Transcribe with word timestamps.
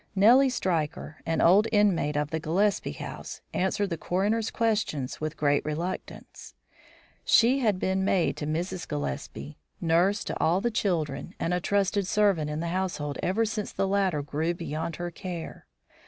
Nellie 0.15 0.49
Stryker, 0.49 1.17
an 1.27 1.41
old 1.41 1.67
inmate 1.71 2.17
of 2.17 2.31
the 2.31 2.39
Gillespie 2.39 2.93
house, 2.93 3.41
answered 3.53 3.91
the 3.91 3.99
coroner's 3.99 4.49
questions 4.49 5.21
with 5.21 5.37
great 5.37 5.63
reluctance. 5.63 6.55
She 7.23 7.59
had 7.59 7.77
been 7.77 8.03
maid 8.03 8.35
to 8.37 8.47
Mrs. 8.47 8.87
Gillespie, 8.87 9.59
nurse 9.79 10.23
to 10.23 10.35
all 10.39 10.59
the 10.59 10.71
children, 10.71 11.35
and 11.39 11.53
a 11.53 11.59
trusted 11.61 12.07
servant 12.07 12.49
in 12.49 12.61
the 12.61 12.69
household 12.69 13.19
ever 13.21 13.45
since 13.45 13.71
the 13.71 13.87
latter 13.87 14.23
grew 14.23 14.55
beyond 14.55 14.95
her 14.95 15.11
care. 15.11 15.67